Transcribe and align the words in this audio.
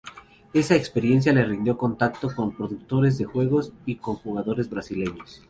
Esa 0.51 0.75
experiencia 0.75 1.31
le 1.31 1.45
rindió 1.45 1.77
contacto 1.77 2.27
con 2.35 2.55
productores 2.55 3.19
de 3.19 3.25
juegos 3.25 3.71
y 3.85 3.97
con 3.97 4.15
jugadores 4.15 4.67
brasileños. 4.67 5.39